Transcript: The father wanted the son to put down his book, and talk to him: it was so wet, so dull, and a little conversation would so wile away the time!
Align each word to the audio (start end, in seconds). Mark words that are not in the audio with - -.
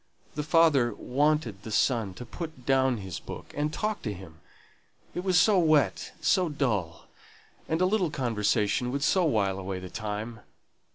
The 0.33 0.41
father 0.41 0.95
wanted 0.95 1.61
the 1.61 1.69
son 1.71 2.15
to 2.15 2.25
put 2.25 2.65
down 2.65 2.97
his 2.97 3.19
book, 3.19 3.53
and 3.55 3.71
talk 3.71 4.01
to 4.01 4.11
him: 4.15 4.39
it 5.13 5.23
was 5.23 5.39
so 5.39 5.59
wet, 5.59 6.13
so 6.19 6.49
dull, 6.49 7.05
and 7.69 7.81
a 7.81 7.85
little 7.85 8.09
conversation 8.09 8.89
would 8.91 9.03
so 9.03 9.23
wile 9.25 9.59
away 9.59 9.77
the 9.79 9.91
time! 9.91 10.39